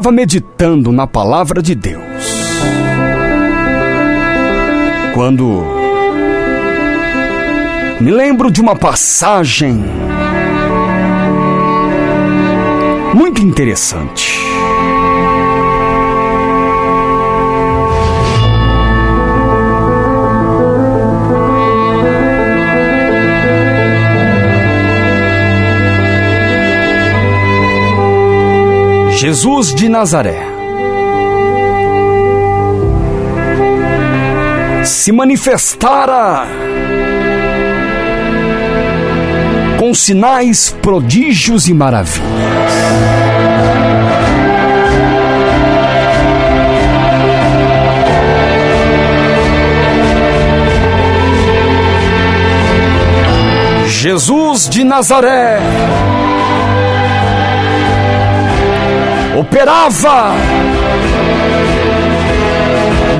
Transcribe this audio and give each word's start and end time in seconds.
estava 0.00 0.10
meditando 0.10 0.90
na 0.90 1.06
palavra 1.06 1.60
de 1.60 1.74
Deus. 1.74 2.00
Quando 5.12 5.62
me 8.00 8.10
lembro 8.10 8.50
de 8.50 8.62
uma 8.62 8.74
passagem 8.74 9.84
muito 13.14 13.42
interessante. 13.42 14.29
Jesus 29.22 29.74
de 29.74 29.86
Nazaré 29.86 30.40
se 34.82 35.12
manifestara 35.12 36.46
com 39.78 39.92
sinais, 39.92 40.74
prodígios 40.80 41.68
e 41.68 41.74
maravilhas. 41.74 42.30
Jesus 53.86 54.66
de 54.66 54.82
Nazaré 54.82 55.58
operava 59.40 60.34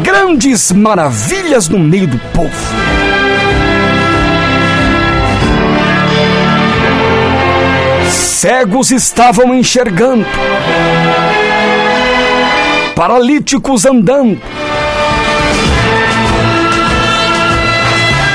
grandes 0.03 0.71
maravilhas 0.71 1.67
no 1.67 1.79
meio 1.79 2.07
do 2.09 2.19
povo. 2.19 2.51
Cegos 8.11 8.91
estavam 8.91 9.55
enxergando, 9.55 10.27
paralíticos 12.95 13.87
andando, 13.87 14.41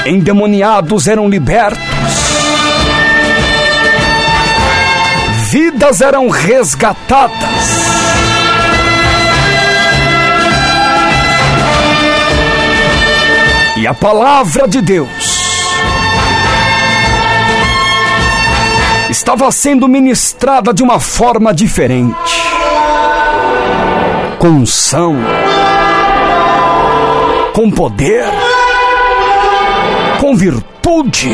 endemoniados 0.08 1.08
eram 1.08 1.30
libertos, 1.30 1.80
vidas 5.52 6.02
eram 6.02 6.30
resgatadas. 6.30 7.55
A 13.88 13.94
palavra 13.94 14.67
de 14.67 14.81
Deus 14.81 15.36
estava 19.09 19.52
sendo 19.52 19.88
ministrada 19.88 20.73
de 20.73 20.83
uma 20.83 21.00
forma 21.00 21.53
diferente. 21.53 22.44
Com 24.39 24.47
unção, 24.50 25.16
com 27.53 27.72
poder, 27.72 28.25
com 30.20 30.36
virtude. 30.36 31.31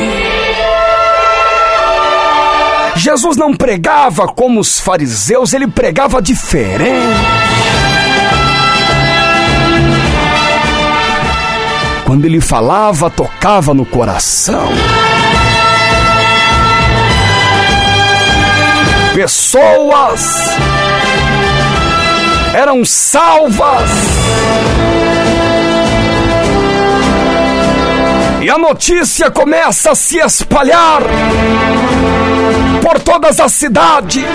Jesus 2.96 3.36
não 3.36 3.54
pregava 3.54 4.28
como 4.28 4.60
os 4.60 4.80
fariseus, 4.80 5.54
ele 5.54 5.68
pregava 5.68 6.22
diferente. 6.22 7.51
Quando 12.12 12.26
ele 12.26 12.42
falava, 12.42 13.10
tocava 13.10 13.74
no 13.74 13.86
coração. 13.86 14.68
Pessoas 19.16 20.50
eram 22.54 22.84
salvas. 22.84 23.90
E 28.42 28.50
a 28.50 28.58
notícia 28.58 29.32
começa 29.32 29.92
a 29.92 29.96
se 29.96 30.18
espalhar 30.18 31.04
por 32.82 33.00
todas 33.00 33.40
as 33.40 33.54
cidades 33.54 34.26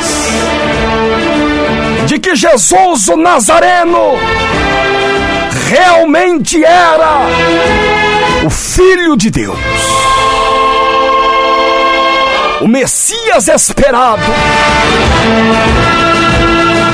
de 2.06 2.18
que 2.18 2.34
Jesus 2.34 3.08
o 3.08 3.18
Nazareno 3.18 4.14
realmente 5.68 6.64
era 6.64 7.26
o 8.44 8.50
Filho 8.50 9.16
de 9.16 9.30
Deus, 9.30 9.58
o 12.60 12.68
Messias 12.68 13.48
esperado, 13.48 14.22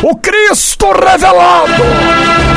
o 0.02 0.16
Cristo 0.16 0.92
revelado. 0.92 2.51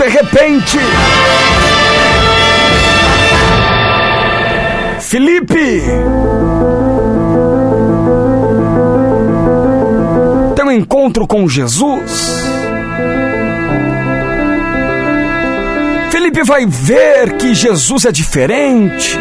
De 0.00 0.08
repente 0.08 0.78
Felipe 4.98 5.82
tem 10.56 10.64
um 10.64 10.72
encontro 10.72 11.26
com 11.26 11.46
Jesus. 11.46 12.30
Felipe 16.10 16.44
vai 16.44 16.64
ver 16.64 17.36
que 17.36 17.54
Jesus 17.54 18.06
é 18.06 18.12
diferente, 18.12 19.18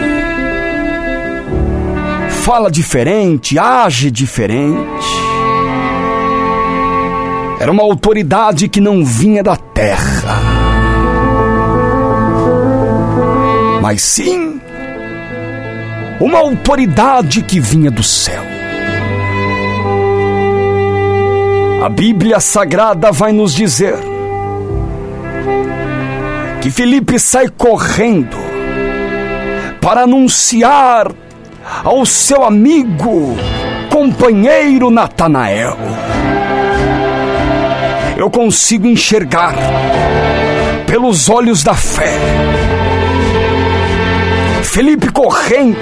fala 2.45 2.71
diferente, 2.71 3.59
age 3.59 4.09
diferente. 4.09 5.09
Era 7.59 7.69
uma 7.69 7.83
autoridade 7.83 8.69
que 8.69 8.79
não 8.79 9.03
vinha 9.03 9.43
da 9.43 9.57
terra. 9.57 10.58
Mas 13.89 14.03
sim 14.03 14.61
uma 16.19 16.37
autoridade 16.37 17.41
que 17.41 17.59
vinha 17.59 17.89
do 17.89 18.03
céu. 18.03 18.43
A 21.83 21.89
Bíblia 21.89 22.39
Sagrada 22.39 23.11
vai 23.11 23.31
nos 23.31 23.51
dizer 23.51 23.95
que 26.61 26.69
Felipe 26.69 27.17
sai 27.17 27.49
correndo 27.49 28.37
para 29.81 30.01
anunciar 30.01 31.11
ao 31.83 32.05
seu 32.05 32.43
amigo, 32.43 33.35
companheiro 33.89 34.91
Natanael. 34.91 35.79
Eu 38.15 38.29
consigo 38.29 38.85
enxergar 38.85 39.55
pelos 40.85 41.27
olhos 41.27 41.63
da 41.63 41.73
fé 41.73 42.13
Felipe 44.69 45.11
correndo. 45.11 45.79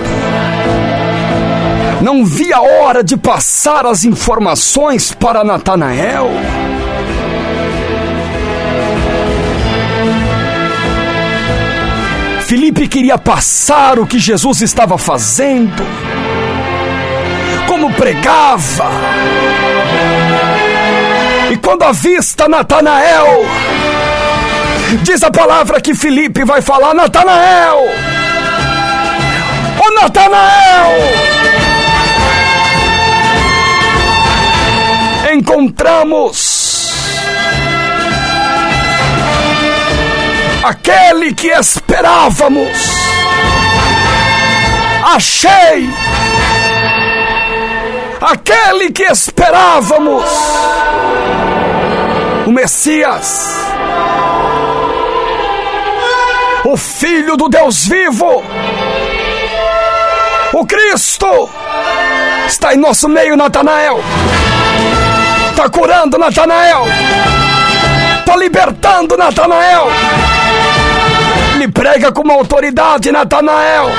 Não 2.01 2.25
via 2.25 2.61
hora 2.61 3.03
de 3.03 3.17
passar 3.17 3.85
as 3.85 4.05
informações 4.05 5.11
para 5.11 5.43
Natanael. 5.43 6.29
Felipe 12.45 12.87
queria 12.87 13.17
passar 13.17 13.99
o 13.99 14.07
que 14.07 14.17
Jesus 14.17 14.61
estava 14.61 14.97
fazendo, 14.97 15.83
como 17.67 17.91
pregava. 17.93 18.89
E 21.51 21.57
quando 21.57 21.83
avista 21.83 22.47
Natanael, 22.47 23.45
diz 25.03 25.21
a 25.23 25.29
palavra 25.29 25.81
que 25.81 25.93
Felipe 25.93 26.45
vai 26.45 26.61
falar: 26.61 26.93
Natanael! 26.93 28.26
Natanael! 30.01 30.91
Encontramos 35.33 36.57
aquele 40.63 41.33
que 41.33 41.47
esperávamos. 41.47 42.69
Achei 45.03 45.89
aquele 48.21 48.91
que 48.91 49.03
esperávamos, 49.03 50.25
o 52.45 52.51
Messias, 52.51 53.57
o 56.65 56.75
Filho 56.75 57.37
do 57.37 57.47
Deus 57.47 57.87
vivo, 57.87 58.43
o 60.59 60.65
Cristo, 60.65 61.49
está 62.47 62.73
em 62.73 62.77
nosso 62.77 63.07
meio, 63.07 63.37
Natanael. 63.37 63.99
Está 65.51 65.69
curando, 65.69 66.17
Natanael. 66.17 66.85
Está 68.19 68.35
libertando, 68.35 69.15
Natanael. 69.15 69.87
Ele 71.55 71.67
prega 71.67 72.11
com 72.11 72.23
uma 72.23 72.33
autoridade, 72.33 73.11
Natanael. 73.11 73.91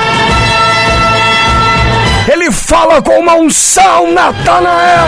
Ele 2.27 2.51
fala 2.51 3.01
com 3.01 3.17
uma 3.19 3.35
unção, 3.35 4.11
Natanael. 4.11 5.07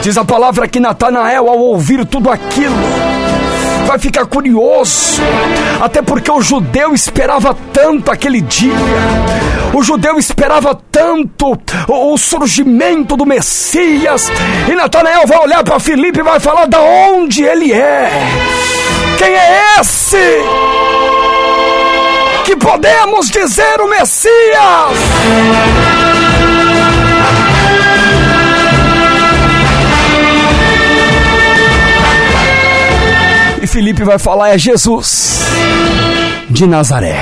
Diz 0.00 0.16
a 0.16 0.24
palavra 0.24 0.66
que 0.66 0.80
Natanael, 0.80 1.46
ao 1.48 1.58
ouvir 1.58 2.06
tudo 2.06 2.30
aquilo, 2.30 2.74
vai 3.88 3.98
ficar 3.98 4.26
curioso, 4.26 5.22
até 5.80 6.02
porque 6.02 6.30
o 6.30 6.42
judeu 6.42 6.92
esperava 6.92 7.56
tanto 7.72 8.10
aquele 8.10 8.42
dia, 8.42 8.74
o 9.72 9.82
judeu 9.82 10.18
esperava 10.18 10.78
tanto 10.92 11.58
o, 11.88 12.18
surgimento 12.18 13.16
do 13.16 13.24
Messias, 13.24 14.30
e 14.70 14.74
Natanael 14.74 15.26
vai 15.26 15.38
olhar 15.38 15.64
para 15.64 15.80
Filipe 15.80 16.20
e 16.20 16.22
vai 16.22 16.38
falar 16.38 16.66
da 16.66 16.82
onde 16.82 17.42
ele 17.42 17.72
é. 17.72 18.10
Quem 19.16 19.34
é 19.34 19.80
esse? 19.80 20.18
que 22.44 22.56
podemos 22.56 23.28
dizer 23.30 23.80
o 23.80 23.88
Messias. 23.88 24.28
Felipe 33.78 34.02
vai 34.02 34.18
falar: 34.18 34.48
é 34.48 34.58
Jesus 34.58 35.44
de 36.50 36.66
Nazaré. 36.66 37.16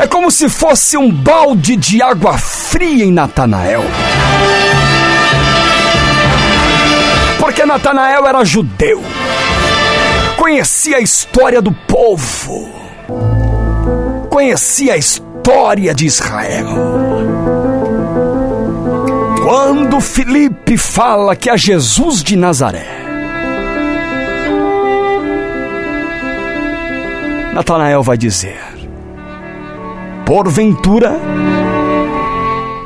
É 0.00 0.06
como 0.08 0.32
se 0.32 0.48
fosse 0.48 0.96
um 0.96 1.08
balde 1.08 1.76
de 1.76 2.02
água 2.02 2.36
fria 2.38 3.04
em 3.04 3.12
Natanael. 3.12 3.84
Porque 7.38 7.64
Natanael 7.64 8.26
era 8.26 8.44
judeu 8.44 9.00
conhecia 10.36 10.96
a 10.96 11.00
história 11.00 11.62
do 11.62 11.70
povo, 11.70 12.68
conhecia 14.28 14.94
a 14.94 14.96
história 14.96 15.94
de 15.94 16.04
Israel. 16.04 17.31
Quando 19.54 20.00
Felipe 20.00 20.78
fala 20.78 21.36
que 21.36 21.50
é 21.50 21.58
Jesus 21.58 22.22
de 22.22 22.36
Nazaré, 22.36 22.86
Natanael 27.52 28.02
vai 28.02 28.16
dizer: 28.16 28.58
Porventura, 30.24 31.20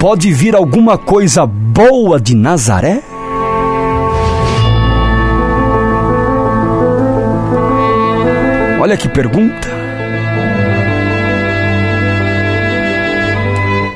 pode 0.01 0.33
vir 0.33 0.57
alguma 0.57 0.99
coisa 0.99 1.47
boa 1.47 2.19
de 2.19 2.35
Nazaré? 2.35 3.01
Olha 8.81 8.97
que 8.97 9.09
pergunta. 9.09 9.69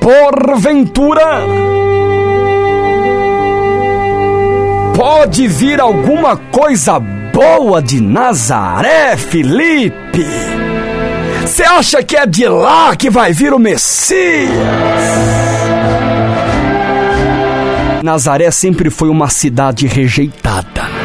Porventura, 0.01 1.80
pode 5.01 5.49
vir 5.49 5.81
alguma 5.81 6.37
coisa 6.37 7.01
boa 7.01 7.81
de 7.81 8.03
Nazaré, 8.03 9.17
Felipe? 9.17 10.27
Você 11.41 11.63
acha 11.63 12.03
que 12.03 12.19
é 12.19 12.27
de 12.27 12.47
lá 12.47 12.95
que 12.95 13.09
vai 13.09 13.33
vir 13.33 13.55
o 13.55 13.59
Messias? 13.59 14.51
Nazaré 18.03 18.51
sempre 18.51 18.91
foi 18.91 19.09
uma 19.09 19.31
cidade 19.31 19.87
rejeitada. 19.87 21.01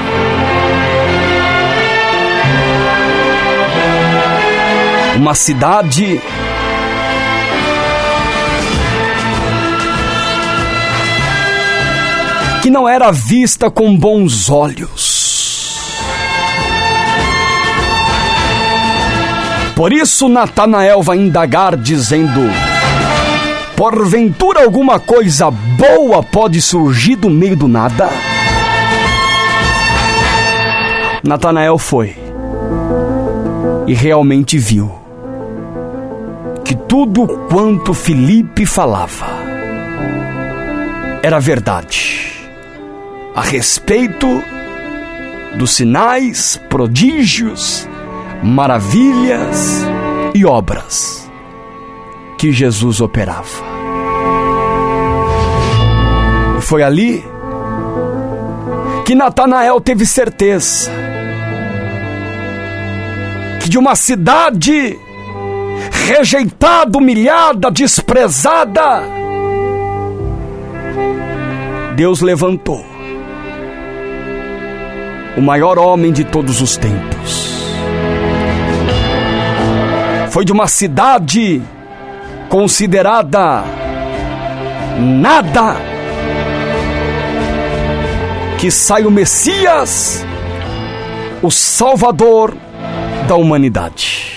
uma 5.26 5.34
cidade 5.34 6.22
que 12.66 12.72
não 12.72 12.90
era 12.90 13.12
vista 13.12 13.70
com 13.70 13.96
bons 13.96 14.50
olhos. 14.50 16.02
Por 19.76 19.94
isso 19.94 20.28
Natanael 20.28 21.04
vai 21.04 21.18
indagar 21.18 21.78
dizendo: 21.78 22.42
Porventura 23.76 24.64
alguma 24.64 25.00
coisa 25.00 25.52
boa 25.52 26.24
pode 26.24 26.60
surgir 26.60 27.18
do 27.18 27.30
meio 27.30 27.56
do 27.56 27.68
nada? 27.68 28.10
Natanael 31.24 31.78
foi 31.78 32.18
e 33.86 33.94
realmente 33.94 34.58
viu 34.58 34.92
que 36.64 36.74
tudo 36.74 37.28
quanto 37.48 37.94
Felipe 37.94 38.66
falava 38.66 39.28
era 41.22 41.40
verdade 41.40 42.35
a 43.36 43.42
respeito 43.42 44.42
dos 45.56 45.72
sinais, 45.72 46.60
prodígios, 46.70 47.88
maravilhas 48.42 49.86
e 50.34 50.46
obras 50.46 51.30
que 52.38 52.54
Jesus 52.54 53.02
operava. 53.02 53.76
Foi 56.62 56.82
ali 56.82 57.24
que 59.06 59.14
Natanael 59.14 59.82
teve 59.82 60.06
certeza 60.06 60.90
que 63.62 63.70
de 63.70 63.78
uma 63.78 63.96
cidade 63.96 64.98
rejeitada, 66.08 66.98
humilhada, 66.98 67.70
desprezada, 67.70 69.04
Deus 71.96 72.22
levantou 72.22 72.95
o 75.38 75.42
maior 75.42 75.78
homem 75.78 76.12
de 76.12 76.24
todos 76.24 76.62
os 76.62 76.78
tempos. 76.78 77.56
Foi 80.30 80.46
de 80.46 80.52
uma 80.52 80.68
cidade 80.68 81.62
considerada 82.50 83.64
nada 85.00 85.76
que 88.58 88.72
sai 88.72 89.06
o 89.06 89.12
Messias, 89.12 90.26
o 91.42 91.52
Salvador 91.52 92.56
da 93.28 93.36
humanidade. 93.36 94.32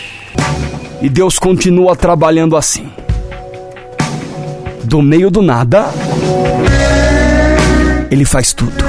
E 1.01 1.09
Deus 1.09 1.39
continua 1.39 1.95
trabalhando 1.95 2.57
assim. 2.57 2.91
Do 4.83 5.01
meio 5.01 5.31
do 5.31 5.43
nada, 5.43 5.87
Ele 8.11 8.25
faz 8.25 8.53
tudo. 8.53 8.88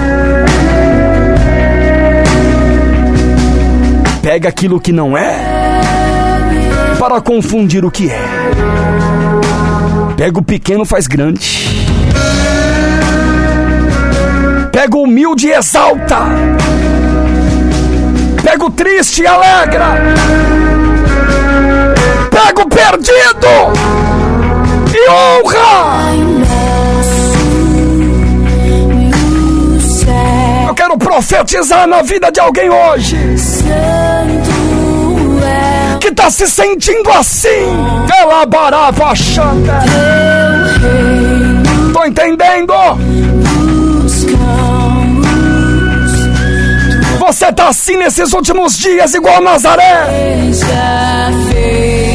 Pega 4.22 4.50
aquilo 4.50 4.80
que 4.80 4.92
não 4.92 5.18
é 5.18 5.82
para 7.00 7.22
confundir 7.22 7.86
o 7.86 7.92
que 7.92 8.10
é. 8.10 8.22
Pega 10.18 10.40
o 10.40 10.44
pequeno, 10.44 10.86
faz 10.86 11.08
grande. 11.08 11.86
Pega 14.72 14.98
o 14.98 15.04
humilde 15.04 15.48
e 15.48 15.54
exalta. 15.54 16.18
Pega 18.44 18.66
o 18.66 18.70
triste 18.72 19.22
e 19.22 19.28
alegra 19.28 19.98
pega 22.50 22.62
o 22.62 22.70
perdido 22.70 23.48
e 24.94 25.10
honra. 25.10 26.29
Profetizar 31.20 31.86
na 31.86 32.02
vida 32.02 32.32
de 32.32 32.40
alguém 32.40 32.70
hoje 32.70 33.18
que 36.00 36.08
está 36.08 36.32
se 36.32 36.48
sentindo 36.48 37.12
assim. 37.12 37.76
Pela 38.08 38.46
barava 38.46 39.14
chanta. 39.14 39.84
Tô 41.92 42.06
entendendo? 42.06 42.74
Você 47.20 47.48
está 47.48 47.68
assim 47.68 47.98
nesses 47.98 48.32
últimos 48.32 48.78
dias, 48.78 49.14
igual 49.14 49.42
Nazaré, 49.42 50.08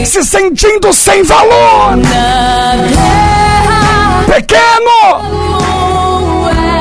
se 0.07 0.25
sentindo 0.25 0.93
sem 0.95 1.23
valor, 1.23 1.99
pequeno, 4.27 5.21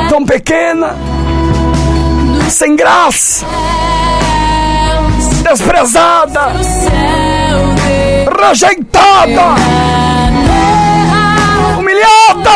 tão 0.10 0.25
pequena, 0.25 0.96
sem 2.54 2.76
graça, 2.76 3.48
desprezada, 5.42 6.54
rejeitada, 8.40 9.56
humilhada. 11.80 12.52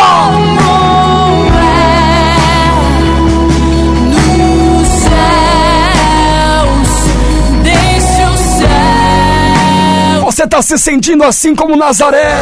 Você 10.23 10.43
está 10.43 10.61
se 10.61 10.77
sentindo 10.77 11.23
assim 11.23 11.55
como 11.55 11.75
Nazaré? 11.75 12.35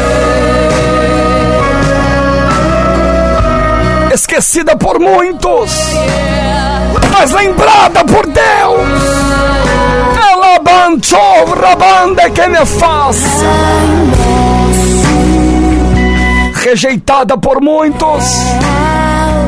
Esquecida 4.14 4.76
por 4.76 5.00
muitos, 5.00 5.72
mas 7.18 7.32
lembrada 7.32 8.04
por 8.04 8.28
Deus. 8.28 9.04
Ela 10.32 10.60
banchou 10.60 11.46
rabande 11.62 12.30
que 12.32 12.48
me 12.48 12.66
faz. 12.66 13.18
Rejeitada 16.56 17.38
por 17.38 17.62
muitos, 17.62 18.24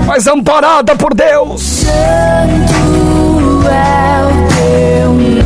mas 0.05 0.27
amparada 0.27 0.95
por 0.95 1.13
Deus 1.13 1.85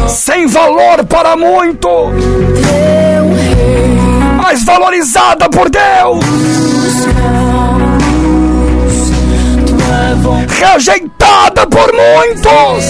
sem 0.09 0.45
valor 0.47 1.05
para 1.05 1.37
muito, 1.37 2.11
mas 4.37 4.63
valorizada 4.65 5.49
por 5.49 5.69
Deus, 5.69 6.25
rejeitada 10.47 11.67
por 11.67 11.91
muitos, 11.93 12.85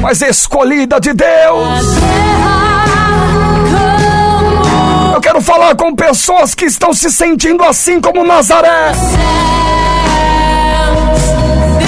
mas 0.00 0.22
escolhida 0.22 1.00
de 1.00 1.12
Deus. 1.12 1.84
Eu 5.14 5.20
quero 5.20 5.40
falar 5.40 5.74
com 5.76 5.94
pessoas 5.94 6.54
que 6.54 6.64
estão 6.64 6.92
se 6.92 7.10
sentindo 7.10 7.62
assim 7.64 8.00
como 8.00 8.24
Nazaré 8.24 8.92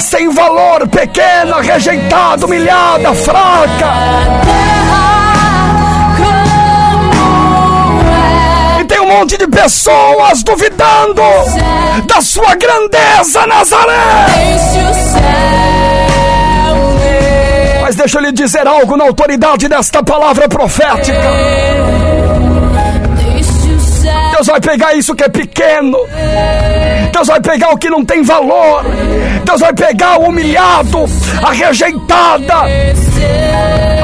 sem 0.07 0.29
valor, 0.29 0.87
pequena, 0.89 1.61
rejeitada, 1.61 2.47
humilhada, 2.47 3.13
fraca. 3.15 3.93
E 8.81 8.85
tem 8.85 9.01
um 9.01 9.09
monte 9.09 9.37
de 9.37 9.49
pessoas 9.49 10.43
duvidando 10.45 11.23
da 12.03 12.21
sua 12.21 12.55
grandeza, 12.55 13.47
Nazaré. 13.47 14.27
Mas 17.83 17.95
deixa 17.95 18.19
eu 18.19 18.23
lhe 18.23 18.33
dizer 18.33 18.67
algo 18.67 18.97
na 18.97 19.05
autoridade 19.05 19.69
desta 19.69 20.03
palavra 20.03 20.49
profética. 20.49 21.17
Deus 24.37 24.49
vai 24.49 24.61
pegar 24.61 24.93
isso 24.93 25.15
que 25.15 25.25
é 25.25 25.31
pequeno. 25.31 25.97
Deus 27.11 27.27
vai 27.27 27.41
pegar 27.41 27.71
o 27.71 27.79
que 27.79 27.89
não 27.89 28.05
tem 28.05 28.23
valor. 28.23 28.85
Deus 29.43 29.61
vai 29.61 29.73
pegar 29.73 30.19
o 30.19 30.25
humilhado, 30.29 31.07
a 31.43 31.53
rejeitada, 31.53 32.55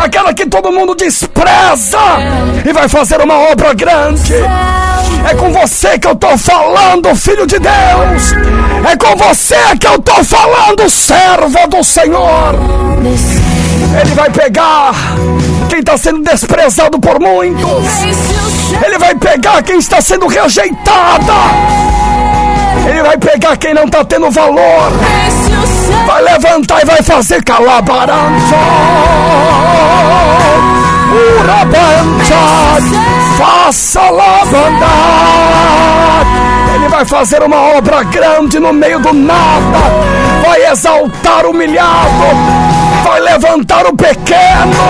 aquela 0.02 0.32
que 0.32 0.46
todo 0.46 0.72
mundo 0.72 0.94
despreza 0.94 1.98
e 2.64 2.72
vai 2.72 2.88
fazer 2.88 3.20
uma 3.20 3.34
obra 3.50 3.74
grande. 3.74 4.32
É 5.30 5.34
com 5.34 5.52
você 5.52 5.98
que 5.98 6.06
eu 6.06 6.12
estou 6.12 6.38
falando, 6.38 7.14
filho 7.14 7.46
de 7.46 7.58
Deus. 7.58 8.32
É 8.90 8.96
com 8.96 9.14
você 9.14 9.76
que 9.78 9.86
eu 9.86 9.96
estou 9.96 10.24
falando, 10.24 10.88
servo 10.88 11.68
do 11.68 11.84
Senhor. 11.84 12.54
Ele 14.00 14.14
vai 14.14 14.30
pegar 14.30 14.94
quem 15.68 15.80
está 15.80 15.98
sendo 15.98 16.22
desprezado 16.22 16.98
por 16.98 17.20
muitos. 17.20 18.61
Ele 18.84 18.98
vai 18.98 19.14
pegar 19.14 19.62
quem 19.62 19.78
está 19.78 20.00
sendo 20.00 20.26
rejeitada. 20.26 21.34
Ele 22.88 23.02
vai 23.02 23.16
pegar 23.16 23.56
quem 23.56 23.74
não 23.74 23.84
está 23.84 24.04
tendo 24.04 24.30
valor. 24.30 24.92
Vai 26.06 26.22
levantar 26.22 26.82
e 26.82 26.84
vai 26.84 27.02
fazer 27.02 27.42
calabarança. 27.44 28.56
Urabanja, 31.40 32.36
faça 33.38 34.10
lavandar. 34.10 34.90
Ele 36.74 36.88
vai 36.88 37.04
fazer 37.04 37.42
uma 37.42 37.76
obra 37.76 38.02
grande 38.04 38.58
no 38.58 38.72
meio 38.72 38.98
do 39.00 39.12
nada. 39.12 40.21
Vai 40.42 40.64
exaltar 40.66 41.46
o 41.46 41.50
humilhado. 41.50 42.10
Vai 43.04 43.20
levantar 43.20 43.86
o 43.86 43.96
pequeno. 43.96 44.82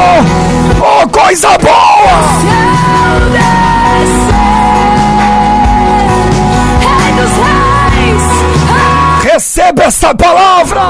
Oh, 0.80 1.08
coisa 1.08 1.58
boa! 1.58 2.72
Receba 9.22 9.84
essa 9.84 10.14
palavra. 10.14 10.80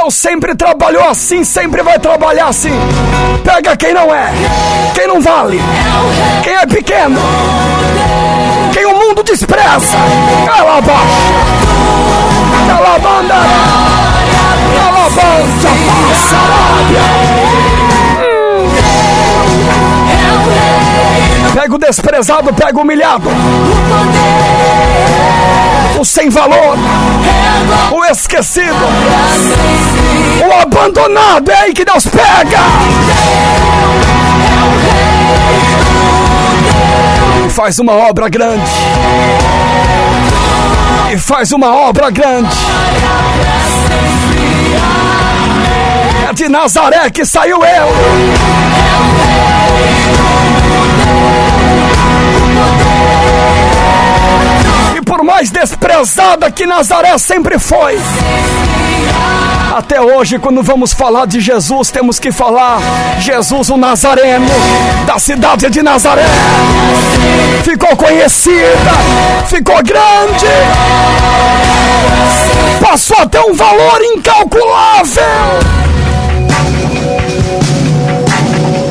Deus 0.00 0.14
sempre 0.14 0.54
trabalhou 0.54 1.06
assim, 1.06 1.44
sempre 1.44 1.82
vai 1.82 1.98
trabalhar 1.98 2.46
assim. 2.46 2.72
Pega 3.44 3.76
quem 3.76 3.92
não 3.92 4.14
é, 4.14 4.32
quem 4.94 5.06
não 5.06 5.20
vale, 5.20 5.60
quem 6.42 6.54
é 6.54 6.66
pequeno, 6.66 7.20
quem 8.72 8.86
o 8.86 8.96
mundo 8.96 9.22
despreza. 9.22 9.98
Cala 10.46 10.78
a 10.78 10.80
baixa, 10.80 11.04
cala 12.66 12.94
a 12.94 12.98
banda, 12.98 13.34
cala 14.74 15.06
a 15.06 15.10
banda, 15.10 15.68
Pega 21.52 21.74
o 21.74 21.78
desprezado, 21.78 22.54
pega 22.54 22.78
o 22.78 22.82
humilhado. 22.82 23.28
O 26.00 26.04
sem 26.04 26.30
valor. 26.30 26.78
O 27.92 28.04
esquecido. 28.06 28.74
O 30.48 30.62
abandonado. 30.62 31.50
É 31.50 31.56
aí 31.56 31.74
que 31.74 31.84
Deus 31.84 32.06
pega. 32.06 32.58
E 37.44 37.50
faz 37.50 37.78
uma 37.78 37.92
obra 37.92 38.30
grande. 38.30 38.70
E 41.12 41.18
faz 41.18 41.52
uma 41.52 41.76
obra 41.76 42.08
grande. 42.08 42.56
É 46.30 46.32
de 46.32 46.48
Nazaré 46.48 47.10
que 47.10 47.26
saiu 47.26 47.58
eu. 47.62 47.88
Por 55.04 55.22
mais 55.22 55.50
desprezada 55.50 56.50
que 56.50 56.66
Nazaré 56.66 57.16
sempre 57.18 57.58
foi, 57.58 57.98
até 59.76 60.00
hoje, 60.00 60.38
quando 60.38 60.62
vamos 60.62 60.92
falar 60.92 61.26
de 61.26 61.40
Jesus, 61.40 61.90
temos 61.90 62.18
que 62.18 62.32
falar 62.32 62.80
Jesus 63.20 63.70
o 63.70 63.76
Nazareno, 63.76 64.46
da 65.06 65.18
cidade 65.18 65.70
de 65.70 65.82
Nazaré. 65.82 66.24
Ficou 67.62 67.96
conhecida, 67.96 68.92
ficou 69.46 69.82
grande, 69.82 70.46
passou 72.80 73.16
a 73.18 73.26
ter 73.26 73.40
um 73.40 73.54
valor 73.54 74.00
incalculável. 74.02 75.24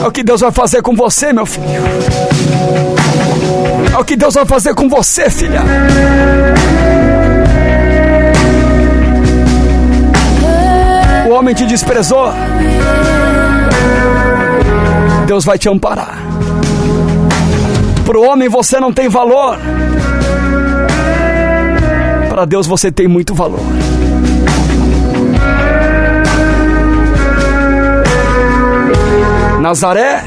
É 0.01 0.07
o 0.07 0.11
que 0.11 0.23
Deus 0.23 0.41
vai 0.41 0.51
fazer 0.51 0.81
com 0.81 0.95
você, 0.95 1.33
meu 1.33 1.45
filho. 1.45 1.83
É 3.99 4.01
o 4.01 4.05
que 4.05 4.15
Deus 4.15 4.33
vai 4.33 4.45
fazer 4.45 4.73
com 4.73 4.87
você, 4.87 5.29
filha. 5.29 5.61
O 11.27 11.33
homem 11.33 11.53
te 11.53 11.65
desprezou. 11.65 12.31
Deus 15.27 15.43
vai 15.43 15.57
te 15.57 15.67
amparar. 15.67 16.17
Para 18.05 18.17
o 18.17 18.23
homem 18.23 18.47
você 18.47 18.79
não 18.79 18.93
tem 18.93 19.09
valor. 19.09 19.57
Para 22.29 22.45
Deus 22.45 22.65
você 22.65 22.89
tem 22.89 23.05
muito 23.05 23.35
valor. 23.35 23.59
Nazaré 29.59 30.23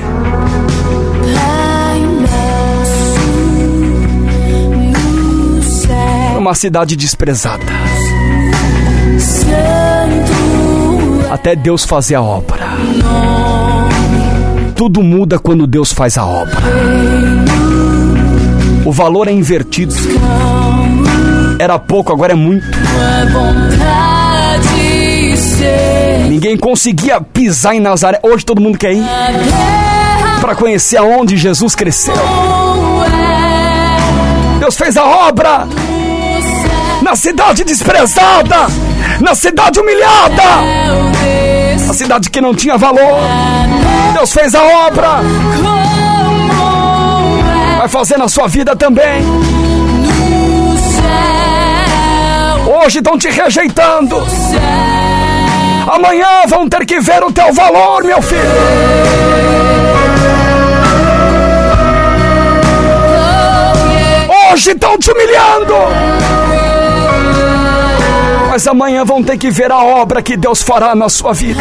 uma 6.43 6.55
cidade 6.57 6.97
desprezada. 6.97 7.63
Até 11.31 11.55
Deus 11.55 11.85
fazer 11.85 12.17
a 12.17 12.23
obra. 12.23 12.67
Tudo 14.75 15.03
muda 15.03 15.39
quando 15.39 15.69
Deus 15.69 15.93
faz 15.93 16.19
a 16.19 16.27
obra. 16.27 16.59
O 18.85 18.91
valor 18.91 19.29
é 19.29 19.33
invertido. 19.33 19.95
Era 21.61 21.79
pouco, 21.79 22.13
agora 22.13 22.33
é 22.33 22.37
muito. 22.37 22.67
Ninguém 26.29 26.57
conseguia 26.57 27.21
pisar 27.21 27.77
em 27.77 27.81
Nazaré. 27.81 28.19
Hoje 28.21 28.45
todo 28.45 28.61
mundo 28.61 28.77
quer 28.77 28.95
ir 28.95 29.05
para 30.41 30.57
conhecer 30.57 30.97
aonde 30.97 31.37
Jesus 31.37 31.77
cresceu. 31.77 32.15
Deus 34.59 34.77
fez 34.77 34.97
a 34.97 35.05
obra 35.05 35.69
na 37.13 37.17
cidade 37.17 37.63
desprezada, 37.63 38.69
na 39.21 39.35
cidade 39.35 39.79
humilhada, 39.79 40.43
a 41.87 41.93
cidade 41.93 42.31
que 42.31 42.41
não 42.41 42.55
tinha 42.55 42.79
valor. 42.79 43.21
Deus 44.15 44.33
fez 44.33 44.55
a 44.55 44.63
obra. 44.87 45.21
Vai 47.77 47.89
fazer 47.89 48.17
na 48.17 48.31
sua 48.31 48.49
vida 48.49 48.75
também. 48.75 49.23
Hoje 52.83 53.01
estão 53.01 53.19
te 53.19 53.29
rejeitando. 53.29 54.17
Amanhã 55.87 56.47
vão 56.49 56.67
ter 56.67 56.87
que 56.87 56.99
ver 56.99 57.23
o 57.23 57.31
teu 57.31 57.53
valor, 57.53 58.05
meu 58.05 58.23
filho. 58.23 58.41
Hoje 64.51 64.71
estão 64.71 64.97
te 64.97 65.11
humilhando. 65.11 65.75
Mas 68.53 68.67
amanhã 68.67 69.03
vão 69.03 69.23
ter 69.23 69.39
que 69.39 69.51
ver 69.51 69.73
a 69.73 69.83
obra 69.83 70.23
que 70.23 70.37
Deus 70.37 70.61
fará 70.63 70.95
na 70.95 71.09
sua 71.09 71.33
vida. 71.33 71.59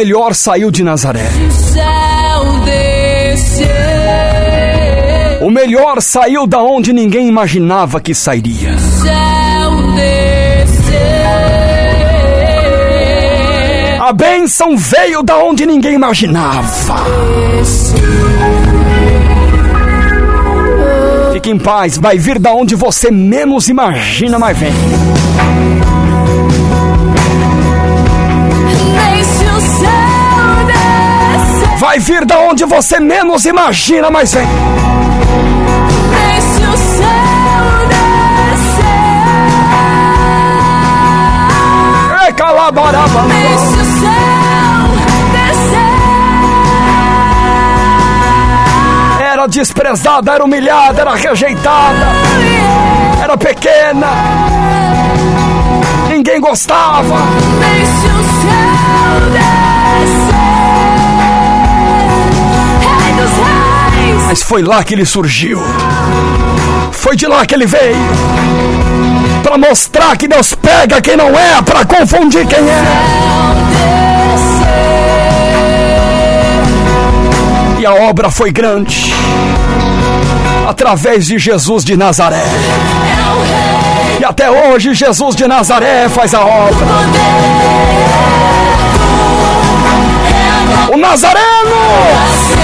Melhor 0.00 0.34
saiu 0.34 0.70
de 0.70 0.82
Nazaré. 0.82 1.28
O 5.42 5.50
melhor 5.50 6.00
saiu 6.00 6.46
da 6.46 6.62
onde 6.62 6.90
ninguém 6.90 7.28
imaginava 7.28 8.00
que 8.00 8.14
sairia. 8.14 8.70
A 14.00 14.12
bênção 14.14 14.74
veio 14.74 15.22
da 15.22 15.36
onde 15.36 15.66
ninguém 15.66 15.92
imaginava. 15.92 16.96
Fique 21.34 21.50
em 21.50 21.58
paz, 21.58 21.98
vai 21.98 22.16
vir 22.16 22.38
da 22.38 22.54
onde 22.54 22.74
você 22.74 23.10
menos 23.10 23.68
imagina, 23.68 24.38
mas 24.38 24.56
vem. 24.56 24.72
Vai 31.80 31.98
vir 31.98 32.26
da 32.26 32.38
onde 32.40 32.66
você 32.66 33.00
menos 33.00 33.46
imagina, 33.46 34.10
mas 34.10 34.34
vem. 34.34 34.46
Deixe 36.10 36.66
o 36.66 36.76
céu 36.76 37.88
descer. 37.88 38.84
Ei, 42.26 42.32
calabaraba. 42.34 43.22
Deixe 43.22 43.54
o 43.54 43.84
céu 43.98 44.12
descer. 45.32 45.80
Era 49.32 49.46
desprezada, 49.46 50.32
era 50.34 50.44
humilhada, 50.44 51.00
era 51.00 51.14
rejeitada, 51.14 52.08
era 53.22 53.38
pequena. 53.38 54.08
Ninguém 56.10 56.38
gostava. 56.42 57.16
Deixe 57.58 58.06
o 58.06 58.22
céu 58.42 59.30
descer. 59.30 59.49
Mas 64.30 64.44
foi 64.44 64.62
lá 64.62 64.84
que 64.84 64.94
ele 64.94 65.04
surgiu. 65.04 65.60
Foi 66.92 67.16
de 67.16 67.26
lá 67.26 67.44
que 67.44 67.52
ele 67.52 67.66
veio. 67.66 67.96
Para 69.42 69.58
mostrar 69.58 70.16
que 70.16 70.28
Deus 70.28 70.54
pega 70.54 71.02
quem 71.02 71.16
não 71.16 71.36
é, 71.36 71.60
para 71.60 71.84
confundir 71.84 72.46
quem 72.46 72.60
é. 72.60 72.82
E 77.80 77.84
a 77.84 77.92
obra 77.92 78.30
foi 78.30 78.52
grande. 78.52 79.12
Através 80.68 81.26
de 81.26 81.36
Jesus 81.36 81.84
de 81.84 81.96
Nazaré. 81.96 82.44
E 84.20 84.24
até 84.24 84.48
hoje 84.48 84.94
Jesus 84.94 85.34
de 85.34 85.48
Nazaré 85.48 86.08
faz 86.08 86.34
a 86.34 86.44
obra. 86.44 86.86
O 90.94 90.96
Nazareno! 90.96 92.59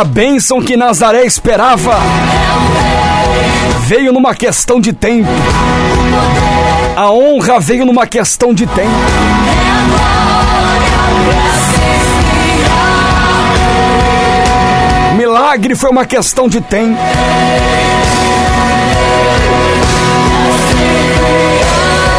A 0.00 0.02
bênção 0.02 0.60
que 0.60 0.76
Nazaré 0.76 1.24
esperava 1.24 1.96
veio 3.86 4.12
numa 4.12 4.34
questão 4.34 4.80
de 4.80 4.92
tempo. 4.92 5.28
A 6.96 7.12
honra 7.12 7.60
veio 7.60 7.86
numa 7.86 8.04
questão 8.04 8.52
de 8.52 8.66
tempo. 8.66 8.90
Milagre 15.16 15.76
foi 15.76 15.90
uma 15.90 16.04
questão 16.04 16.48
de 16.48 16.60
tempo. 16.60 16.98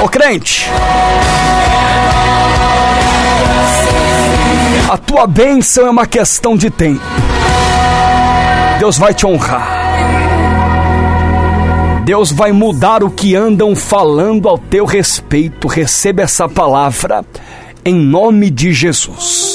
Ô 0.02 0.08
crente, 0.08 0.70
a 4.90 4.98
tua 4.98 5.28
bênção 5.28 5.88
é 5.88 5.90
uma 5.90 6.06
questão 6.06 6.56
de 6.56 6.70
tempo. 6.70 7.25
Deus 8.80 8.98
vai 8.98 9.14
te 9.14 9.26
honrar. 9.26 9.86
Deus 12.04 12.32
vai 12.32 12.52
mudar 12.52 13.04
o 13.04 13.10
que 13.10 13.36
andam 13.36 13.76
falando 13.76 14.50
ao 14.50 14.58
teu 14.58 14.86
respeito. 14.86 15.68
Receba 15.68 16.24
essa 16.24 16.48
palavra 16.48 17.26
em 17.86 17.96
nome 17.96 18.50
de 18.50 18.74
Jesus. 18.74 19.55